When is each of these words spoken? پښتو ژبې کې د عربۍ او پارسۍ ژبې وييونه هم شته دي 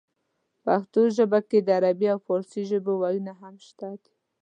پښتو 0.65 1.01
ژبې 1.15 1.39
کې 1.49 1.59
د 1.63 1.69
عربۍ 1.77 2.07
او 2.13 2.19
پارسۍ 2.27 2.61
ژبې 2.71 2.93
وييونه 2.95 3.33
هم 3.41 3.55
شته 3.67 3.87
دي 4.01 4.13